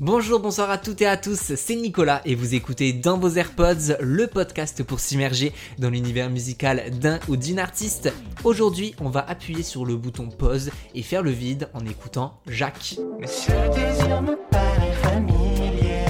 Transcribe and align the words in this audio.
Bonjour, 0.00 0.40
bonsoir 0.40 0.68
à 0.68 0.78
toutes 0.78 1.00
et 1.02 1.06
à 1.06 1.16
tous, 1.16 1.54
c'est 1.54 1.76
Nicolas 1.76 2.22
et 2.24 2.34
vous 2.34 2.56
écoutez 2.56 2.92
dans 2.92 3.18
vos 3.18 3.28
AirPods 3.28 3.98
le 4.00 4.26
podcast 4.26 4.82
pour 4.82 4.98
s'immerger 4.98 5.52
dans 5.78 5.90
l'univers 5.90 6.28
musical 6.28 6.90
d'un 6.98 7.20
ou 7.28 7.36
d'une 7.36 7.60
artiste. 7.60 8.12
Aujourd'hui, 8.42 8.96
on 9.00 9.10
va 9.10 9.20
appuyer 9.20 9.62
sur 9.62 9.84
le 9.84 9.96
bouton 9.96 10.28
pause 10.28 10.70
et 10.96 11.02
faire 11.02 11.22
le 11.22 11.30
vide 11.30 11.68
en 11.72 11.86
écoutant 11.86 12.40
Jacques. 12.48 12.96
Ce 13.24 13.52
désir 13.74 14.22
me 14.22 14.36
paraît 14.50 14.92
familier. 15.02 16.06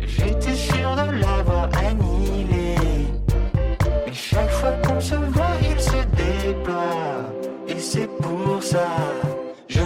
J'étais 0.00 0.56
sûr 0.56 0.96
de 0.96 1.12
l'avoir. 1.20 1.68
Mais. 1.70 2.74
Et 7.68 7.78
c'est 7.78 8.08
pour 8.18 8.60
ça, 8.62 8.88
je 9.68 9.80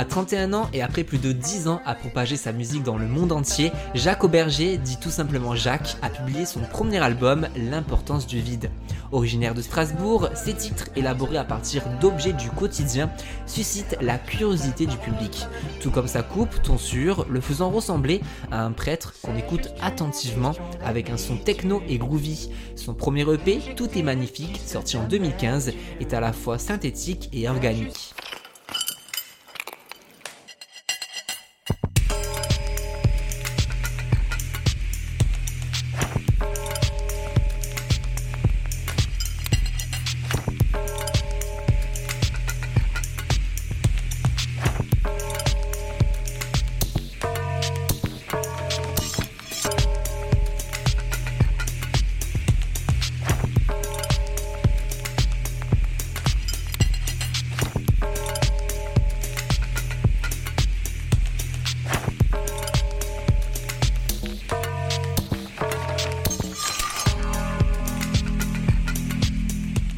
À 0.00 0.06
31 0.06 0.54
ans 0.54 0.70
et 0.72 0.80
après 0.80 1.04
plus 1.04 1.18
de 1.18 1.30
10 1.30 1.68
ans 1.68 1.82
à 1.84 1.94
propager 1.94 2.38
sa 2.38 2.52
musique 2.52 2.82
dans 2.82 2.96
le 2.96 3.06
monde 3.06 3.32
entier, 3.32 3.70
Jacques 3.92 4.24
Auberger, 4.24 4.78
dit 4.78 4.96
tout 4.98 5.10
simplement 5.10 5.54
Jacques, 5.54 5.98
a 6.00 6.08
publié 6.08 6.46
son 6.46 6.60
premier 6.60 7.00
album 7.00 7.46
L'importance 7.54 8.26
du 8.26 8.40
vide. 8.40 8.70
Originaire 9.12 9.54
de 9.54 9.60
Strasbourg, 9.60 10.30
ses 10.34 10.54
titres, 10.54 10.86
élaborés 10.96 11.36
à 11.36 11.44
partir 11.44 11.82
d'objets 12.00 12.32
du 12.32 12.48
quotidien, 12.48 13.10
suscitent 13.44 13.98
la 14.00 14.16
curiosité 14.16 14.86
du 14.86 14.96
public. 14.96 15.46
Tout 15.82 15.90
comme 15.90 16.08
sa 16.08 16.22
coupe, 16.22 16.62
tonsure, 16.62 17.26
le 17.28 17.42
faisant 17.42 17.68
ressembler 17.68 18.22
à 18.50 18.64
un 18.64 18.72
prêtre 18.72 19.12
qu'on 19.20 19.36
écoute 19.36 19.68
attentivement 19.82 20.54
avec 20.82 21.10
un 21.10 21.18
son 21.18 21.36
techno 21.36 21.82
et 21.90 21.98
groovy. 21.98 22.48
Son 22.74 22.94
premier 22.94 23.30
EP, 23.30 23.60
Tout 23.76 23.90
est 23.98 24.02
magnifique, 24.02 24.62
sorti 24.64 24.96
en 24.96 25.06
2015, 25.06 25.74
est 26.00 26.14
à 26.14 26.20
la 26.20 26.32
fois 26.32 26.58
synthétique 26.58 27.28
et 27.34 27.50
organique. 27.50 28.14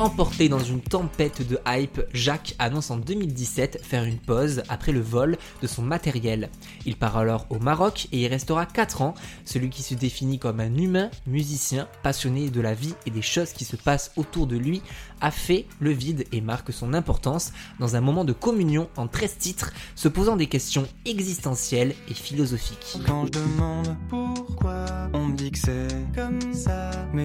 Emporté 0.03 0.48
dans 0.48 0.58
une 0.58 0.81
tempête 0.81 1.47
de 1.47 1.61
hype, 1.64 2.03
Jacques 2.12 2.56
annonce 2.58 2.91
en 2.91 2.97
2017 2.97 3.84
faire 3.84 4.03
une 4.03 4.19
pause 4.19 4.64
après 4.69 4.91
le 4.91 5.00
vol 5.00 5.39
de 5.62 5.67
son 5.69 5.83
matériel. 5.83 6.50
Il 6.84 6.97
part 6.97 7.17
alors 7.17 7.47
au 7.50 7.61
Maroc 7.61 8.09
et 8.11 8.19
y 8.19 8.27
restera 8.27 8.67
4 8.67 9.00
ans. 9.03 9.14
Celui 9.44 9.70
qui 9.70 9.84
se 9.84 9.94
définit 9.94 10.41
comme 10.41 10.59
un 10.59 10.75
humain, 10.75 11.09
musicien, 11.28 11.86
passionné 12.03 12.50
de 12.50 12.61
la 12.61 12.75
vie 12.75 12.94
et 13.06 13.11
des 13.11 13.22
choses 13.22 13.53
qui 13.53 13.64
se 13.64 13.77
passent 13.77 14.10
autour 14.16 14.49
de 14.49 14.56
lui, 14.56 14.82
a 15.21 15.31
fait 15.31 15.66
le 15.78 15.91
vide 15.91 16.25
et 16.32 16.41
marque 16.41 16.72
son 16.72 16.94
importance 16.94 17.53
dans 17.78 17.94
un 17.94 18.00
moment 18.00 18.25
de 18.25 18.32
communion 18.32 18.88
en 18.97 19.06
13 19.06 19.38
titres, 19.38 19.72
se 19.94 20.09
posant 20.09 20.34
des 20.34 20.49
questions 20.49 20.88
existentielles 21.06 21.94
et 22.09 22.15
philosophiques. 22.15 22.99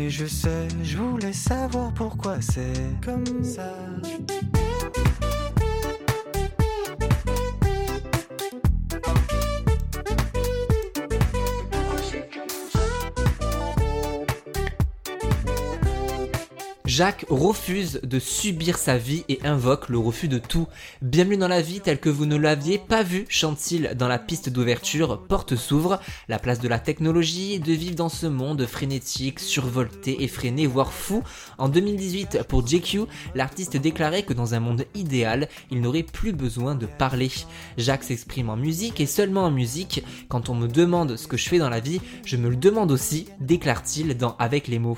Je 0.10 0.26
sais, 0.26 0.68
je 0.84 0.98
voulais 0.98 1.34
savoir 1.34 1.92
pourquoi 1.94 2.38
c'est 2.42 2.96
comme 3.04 3.44
ça. 3.44 3.74
Jacques 16.98 17.28
refuse 17.30 18.00
de 18.02 18.18
subir 18.18 18.80
sa 18.80 18.98
vie 18.98 19.24
et 19.30 19.40
invoque 19.44 19.88
le 19.88 20.00
refus 20.00 20.28
de 20.28 20.40
tout. 20.40 20.66
Bienvenue 21.04 21.38
dans 21.38 21.48
la 21.48 21.62
vie 21.62 21.80
telle 21.80 22.00
que 22.00 22.10
vous 22.10 22.26
ne 22.26 22.36
l'aviez 22.36 22.80
pas 22.80 23.04
vu, 23.04 23.28
chante-t-il 23.30 23.94
dans 23.96 24.08
la 24.08 24.18
piste 24.18 24.50
d'ouverture 24.50 25.22
Porte 25.28 25.56
s'ouvre, 25.56 26.00
la 26.28 26.40
place 26.40 26.60
de 26.60 26.68
la 26.68 26.80
technologie, 26.80 27.60
de 27.60 27.72
vivre 27.72 27.94
dans 27.94 28.10
ce 28.10 28.26
monde 28.26 28.66
frénétique, 28.66 29.40
survolté, 29.40 30.24
effréné, 30.24 30.66
voire 30.66 30.92
fou. 30.92 31.22
En 31.60 31.70
2018, 31.70 32.42
pour 32.48 32.66
JQ, 32.66 33.02
l'artiste 33.36 33.78
déclarait 33.78 34.24
que 34.24 34.34
dans 34.34 34.56
un 34.56 34.60
monde 34.60 34.86
idéal, 34.96 35.50
il 35.70 35.82
n'aurait 35.82 36.02
plus 36.02 36.34
besoin 36.34 36.74
de 36.74 36.88
parler. 36.88 37.30
Jacques 37.78 38.06
s'exprime 38.06 38.50
en 38.50 38.58
musique 38.58 39.00
et 39.00 39.06
seulement 39.06 39.44
en 39.44 39.52
musique. 39.52 40.04
Quand 40.30 40.50
on 40.50 40.56
me 40.56 40.68
demande 40.68 41.16
ce 41.16 41.28
que 41.28 41.38
je 41.38 41.48
fais 41.48 41.60
dans 41.60 41.70
la 41.70 41.80
vie, 41.80 42.02
je 42.26 42.38
me 42.38 42.50
le 42.50 42.56
demande 42.56 42.92
aussi, 42.92 43.28
déclare-t-il 43.40 44.18
dans 44.18 44.36
Avec 44.40 44.68
les 44.68 44.80
mots. 44.80 44.98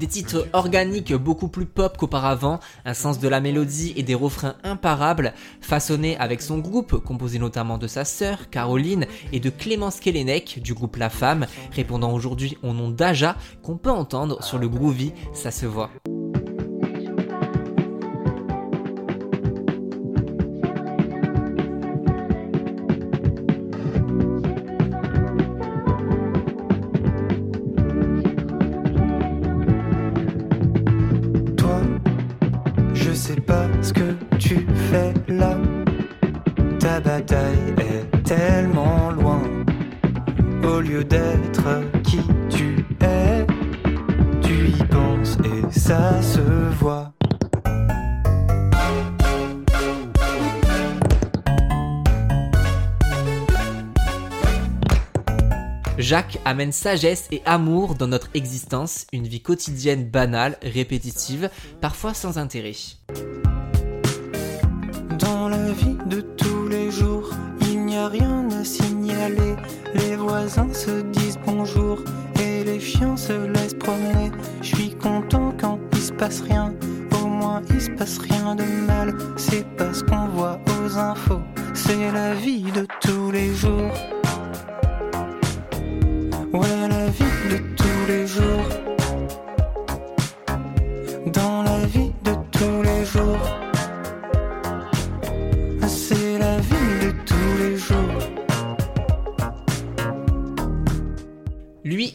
Des 0.00 0.06
titres 0.06 0.48
organiques 0.54 1.12
beaucoup 1.12 1.48
plus 1.48 1.66
pop 1.66 1.98
qu'auparavant, 1.98 2.58
un 2.86 2.94
sens 2.94 3.18
de 3.18 3.28
la 3.28 3.42
mélodie 3.42 3.92
et 3.96 4.02
des 4.02 4.14
refrains 4.14 4.54
imparables, 4.64 5.34
façonnés 5.60 6.16
avec 6.16 6.40
son 6.40 6.56
groupe, 6.56 7.04
composé 7.04 7.38
notamment 7.38 7.76
de 7.76 7.86
sa 7.86 8.06
sœur, 8.06 8.48
Caroline, 8.48 9.04
et 9.34 9.40
de 9.40 9.50
Clémence 9.50 10.00
Kellenek, 10.00 10.62
du 10.62 10.72
groupe 10.72 10.96
La 10.96 11.10
Femme, 11.10 11.46
répondant 11.72 12.14
aujourd'hui 12.14 12.56
au 12.62 12.72
nom 12.72 12.88
d'Aja, 12.88 13.36
qu'on 13.62 13.76
peut 13.76 13.90
entendre 13.90 14.42
sur 14.42 14.56
le 14.56 14.70
groovy 14.70 15.12
Ça 15.34 15.50
se 15.50 15.66
voit. 15.66 15.90
Tu 34.90 34.96
fais 34.96 35.32
là. 35.32 35.56
Ta 36.78 37.00
bataille 37.00 37.74
est 37.78 38.22
tellement 38.24 39.10
loin. 39.10 39.42
Au 40.64 40.80
lieu 40.80 41.04
d'être 41.04 41.62
qui 42.02 42.20
tu 42.48 42.84
es, 43.00 43.46
tu 44.42 44.68
y 44.68 44.84
penses 44.84 45.36
et 45.44 45.78
ça 45.78 46.20
se 46.22 46.40
voit. 46.78 47.12
Jacques 55.98 56.38
amène 56.46 56.72
sagesse 56.72 57.28
et 57.30 57.42
amour 57.44 57.94
dans 57.94 58.06
notre 58.06 58.30
existence, 58.32 59.06
une 59.12 59.26
vie 59.26 59.42
quotidienne 59.42 60.08
banale, 60.08 60.56
répétitive, 60.62 61.50
parfois 61.80 62.14
sans 62.14 62.38
intérêt 62.38 62.74
vie 65.72 65.96
de 66.06 66.20
tous 66.20 66.68
les 66.68 66.90
jours, 66.90 67.30
il 67.62 67.84
n'y 67.84 67.96
a 67.96 68.08
rien 68.08 68.48
à 68.50 68.64
signaler. 68.64 69.56
Les 69.94 70.16
voisins 70.16 70.72
se 70.72 71.02
disent 71.02 71.38
bonjour 71.46 71.98
et 72.40 72.64
les 72.64 72.80
chiens 72.80 73.16
se 73.16 73.32
laissent 73.32 73.74
promener. 73.74 74.30
Je 74.62 74.76
suis 74.76 74.94
content 74.94 75.52
quand 75.60 75.78
il 75.92 76.00
se 76.00 76.12
passe 76.12 76.40
rien, 76.40 76.74
au 77.22 77.26
moins 77.26 77.62
il 77.70 77.80
se 77.80 77.90
passe 77.90 78.18
rien 78.18 78.54
de 78.54 78.64
mal. 78.86 79.14
C'est 79.36 79.66
pas 79.76 79.92
ce 79.92 80.02
qu'on 80.04 80.26
voit 80.28 80.58
aux 80.66 80.96
infos, 80.96 81.42
c'est 81.74 82.10
la 82.12 82.34
vie 82.34 82.70
de 82.72 82.86
tous 83.00 83.30
les 83.30 83.54
jours. 83.54 83.94
Ouais, 86.52 86.88
la 86.88 87.06
vie 87.06 87.48
de 87.50 87.58
tous 87.76 88.06
les 88.08 88.26
jours. 88.26 88.90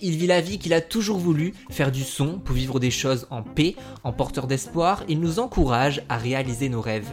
Il 0.05 0.17
vit 0.17 0.27
la 0.27 0.39
vie 0.39 0.59
qu'il 0.59 0.73
a 0.73 0.81
toujours 0.81 1.17
voulu, 1.17 1.53
faire 1.71 1.91
du 1.91 2.03
son 2.03 2.37
pour 2.37 2.55
vivre 2.55 2.79
des 2.79 2.91
choses 2.91 3.25
en 3.31 3.41
paix, 3.41 3.75
en 4.03 4.13
porteur 4.13 4.45
d'espoir, 4.45 5.03
il 5.09 5.19
nous 5.19 5.39
encourage 5.39 6.03
à 6.09 6.17
réaliser 6.17 6.69
nos 6.69 6.79
rêves. 6.79 7.09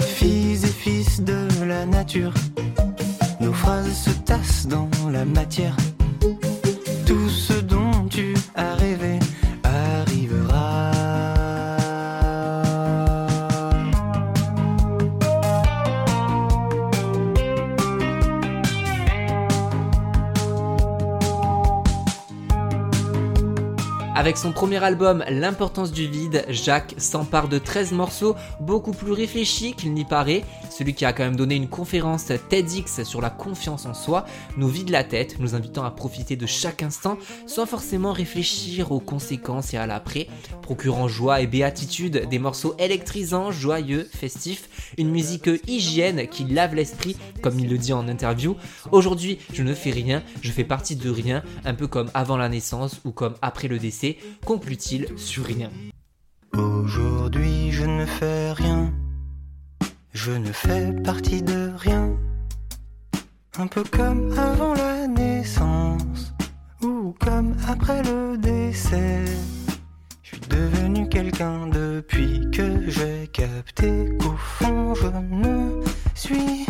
Fils 0.00 0.64
et 0.64 0.68
fils 0.68 1.20
de 1.20 1.46
la 1.66 1.84
nature, 1.84 2.32
nos 3.40 3.52
phrases 3.52 4.04
se 4.04 4.10
tassent 4.24 4.66
dans 4.66 4.88
la 5.12 5.26
matière. 5.26 5.76
Avec 24.16 24.36
son 24.36 24.52
premier 24.52 24.82
album 24.84 25.24
L'importance 25.28 25.90
du 25.90 26.06
vide, 26.06 26.44
Jacques 26.48 26.94
s'empare 26.98 27.48
de 27.48 27.58
13 27.58 27.90
morceaux 27.90 28.36
beaucoup 28.60 28.92
plus 28.92 29.10
réfléchis 29.10 29.74
qu'il 29.74 29.92
n'y 29.92 30.04
paraît. 30.04 30.44
Celui 30.70 30.94
qui 30.94 31.04
a 31.04 31.12
quand 31.12 31.24
même 31.24 31.34
donné 31.34 31.56
une 31.56 31.68
conférence 31.68 32.26
TEDx 32.48 33.02
sur 33.02 33.20
la 33.20 33.30
confiance 33.30 33.86
en 33.86 33.94
soi 33.94 34.24
nous 34.56 34.68
vide 34.68 34.90
la 34.90 35.02
tête, 35.02 35.40
nous 35.40 35.56
invitant 35.56 35.82
à 35.82 35.90
profiter 35.90 36.36
de 36.36 36.46
chaque 36.46 36.84
instant 36.84 37.18
sans 37.48 37.66
forcément 37.66 38.12
réfléchir 38.12 38.92
aux 38.92 39.00
conséquences 39.00 39.74
et 39.74 39.78
à 39.78 39.86
l'après, 39.88 40.28
procurant 40.62 41.08
joie 41.08 41.40
et 41.40 41.48
béatitude, 41.48 42.28
des 42.28 42.38
morceaux 42.38 42.76
électrisants, 42.78 43.50
joyeux, 43.50 44.08
festifs, 44.14 44.92
une 44.96 45.10
musique 45.10 45.50
hygiène 45.66 46.28
qui 46.28 46.44
lave 46.44 46.76
l'esprit 46.76 47.16
comme 47.42 47.58
il 47.58 47.68
le 47.68 47.78
dit 47.78 47.92
en 47.92 48.06
interview. 48.06 48.54
Aujourd'hui, 48.92 49.38
je 49.52 49.64
ne 49.64 49.74
fais 49.74 49.90
rien, 49.90 50.22
je 50.40 50.52
fais 50.52 50.62
partie 50.62 50.94
de 50.94 51.10
rien, 51.10 51.42
un 51.64 51.74
peu 51.74 51.88
comme 51.88 52.10
avant 52.14 52.36
la 52.36 52.48
naissance 52.48 53.00
ou 53.04 53.10
comme 53.10 53.34
après 53.42 53.66
le 53.66 53.80
décès 53.80 54.03
conclut-il 54.44 55.06
sur 55.16 55.44
rien. 55.44 55.70
Aujourd'hui, 56.52 57.72
je 57.72 57.84
ne 57.84 58.06
fais 58.06 58.52
rien. 58.52 58.92
Je 60.12 60.32
ne 60.32 60.52
fais 60.52 60.92
partie 61.02 61.42
de 61.42 61.72
rien. 61.76 62.16
Un 63.58 63.66
peu 63.66 63.84
comme 63.84 64.32
avant 64.38 64.74
la 64.74 65.06
naissance 65.06 66.32
ou 66.82 67.14
comme 67.18 67.56
après 67.68 68.02
le 68.02 68.36
décès. 68.36 69.24
Je 70.22 70.28
suis 70.28 70.40
devenu 70.48 71.08
quelqu'un 71.08 71.68
depuis 71.68 72.50
que 72.52 72.88
j'ai 72.88 73.28
capté 73.28 74.16
qu'au 74.20 74.36
fond 74.36 74.94
je 74.94 75.06
ne 75.06 75.82
suis 76.14 76.66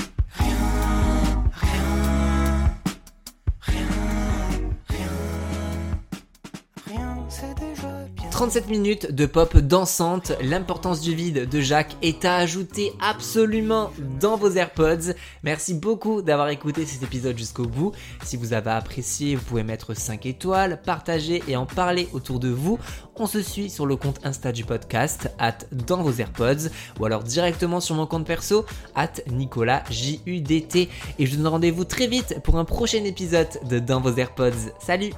37 8.34 8.68
minutes 8.68 9.12
de 9.12 9.26
pop 9.26 9.56
dansante, 9.58 10.32
l'importance 10.42 11.00
du 11.00 11.14
vide 11.14 11.48
de 11.48 11.60
Jacques 11.60 11.96
est 12.02 12.24
à 12.24 12.34
ajouter 12.34 12.92
absolument 13.00 13.92
dans 14.18 14.36
vos 14.36 14.50
AirPods. 14.50 15.12
Merci 15.44 15.72
beaucoup 15.72 16.20
d'avoir 16.20 16.48
écouté 16.48 16.84
cet 16.84 17.04
épisode 17.04 17.38
jusqu'au 17.38 17.66
bout. 17.66 17.92
Si 18.24 18.36
vous 18.36 18.52
avez 18.52 18.72
apprécié, 18.72 19.36
vous 19.36 19.44
pouvez 19.44 19.62
mettre 19.62 19.94
5 19.94 20.26
étoiles, 20.26 20.82
partager 20.84 21.44
et 21.46 21.54
en 21.54 21.64
parler 21.64 22.08
autour 22.12 22.40
de 22.40 22.48
vous. 22.48 22.80
On 23.14 23.28
se 23.28 23.40
suit 23.40 23.70
sur 23.70 23.86
le 23.86 23.94
compte 23.94 24.18
Insta 24.24 24.50
du 24.50 24.64
podcast, 24.64 25.30
at 25.38 25.58
dans 25.70 26.02
vos 26.02 26.14
AirPods, 26.14 26.70
ou 26.98 27.04
alors 27.04 27.22
directement 27.22 27.78
sur 27.78 27.94
mon 27.94 28.08
compte 28.08 28.26
perso, 28.26 28.64
at 28.96 29.12
Nicolas 29.30 29.84
JUDT. 29.90 30.88
Et 31.20 31.26
je 31.26 31.30
vous 31.30 31.36
donne 31.36 31.52
rendez-vous 31.52 31.84
très 31.84 32.08
vite 32.08 32.40
pour 32.42 32.58
un 32.58 32.64
prochain 32.64 33.04
épisode 33.04 33.60
de 33.70 33.78
Dans 33.78 34.00
vos 34.00 34.16
AirPods. 34.16 34.72
Salut 34.80 35.12